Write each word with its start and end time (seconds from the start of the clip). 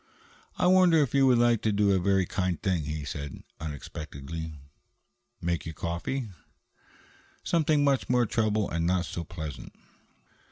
"I 0.57 0.65
wonder 0.65 0.97
if 1.03 1.13
you 1.13 1.27
would 1.27 1.37
like 1.37 1.61
to 1.61 1.71
do 1.71 1.91
a 1.91 1.99
very 1.99 2.25
kind 2.25 2.59
thing," 2.59 2.85
he 2.85 3.05
said 3.05 3.43
unexpectedly. 3.59 4.55
"Make 5.39 5.67
you 5.67 5.75
coffee?" 5.75 6.29
"Something 7.43 7.83
much 7.83 8.09
more 8.09 8.25
trouble 8.25 8.67
and 8.67 8.87
not 8.87 9.05
so 9.05 9.23
pleasant." 9.23 9.73